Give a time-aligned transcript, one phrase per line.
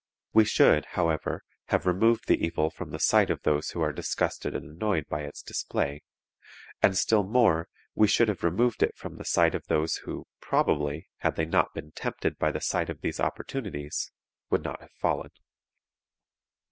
[0.33, 4.55] We should, however, have removed the evil from the sight of those who are disgusted
[4.55, 6.01] and annoyed by its display;
[6.81, 11.07] and, still more, we should have removed it from the sight of those who, probably,
[11.17, 14.11] had they not been tempted by the sight of these opportunities,
[14.49, 15.29] would not have fallen.